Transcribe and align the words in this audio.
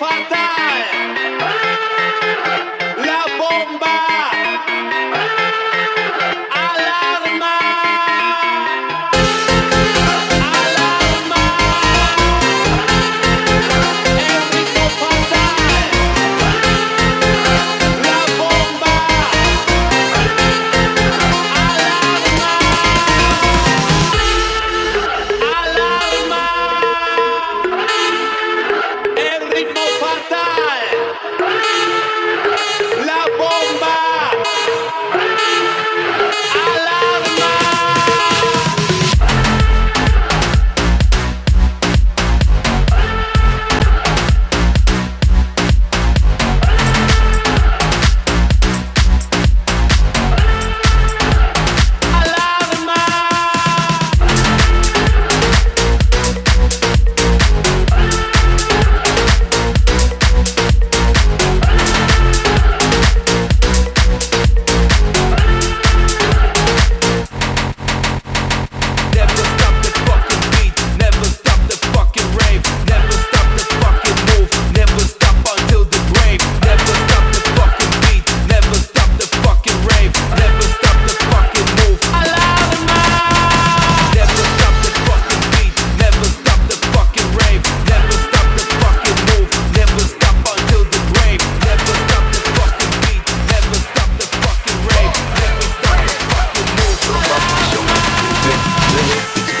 fatal. 0.00 0.80
La 3.04 3.20
bomba. 3.38 4.09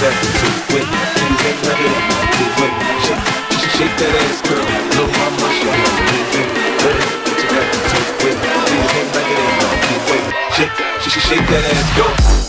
that 0.00 0.16
shit 0.40 0.56
quick. 0.72 0.88
Things 0.88 1.40
ain't 1.44 1.60
better 1.60 1.84
than 1.84 2.04
my 2.08 2.20
good 2.32 2.52
way. 2.56 2.72
Shake, 3.04 3.20
shake 3.76 3.96
that 4.00 4.12
ass, 4.16 4.40
girl. 4.48 4.64
Little 4.64 5.12
mama, 5.12 5.46
show 5.60 5.72
me 5.76 5.90
anything. 6.08 6.48
Hey, 6.80 6.96
what 7.20 7.36
you 7.36 7.48
got 7.52 7.66
to 7.68 7.78
do 7.84 8.00
with? 8.24 8.38
Things 8.40 8.92
ain't 8.96 9.10
better 9.12 9.36
than 9.36 9.54
my 9.60 9.72
good 9.84 10.02
way. 10.08 10.20
Shake, 10.56 10.72
shake 11.04 11.46
that 11.52 11.64
ass, 11.68 11.88
go. 11.96 12.39